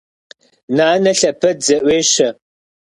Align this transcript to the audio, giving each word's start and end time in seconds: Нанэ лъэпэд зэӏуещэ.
Нанэ 0.75 1.11
лъэпэд 1.19 1.57
зэӏуещэ. 1.65 2.27